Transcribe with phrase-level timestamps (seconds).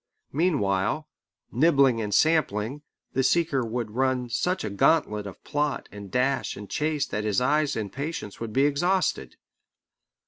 [0.33, 1.07] Meanwhile,
[1.51, 2.81] nibbling and sampling,
[3.13, 7.39] the seeker would run such a gantlet of plot and dash and chase that his
[7.39, 9.35] eyes and patience would be exhausted.